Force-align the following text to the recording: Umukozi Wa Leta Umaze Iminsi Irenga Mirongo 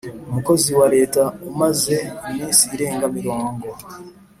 Umukozi 0.29 0.69
Wa 0.79 0.87
Leta 0.95 1.21
Umaze 1.49 1.95
Iminsi 2.29 2.63
Irenga 2.75 3.05
Mirongo 3.17 3.67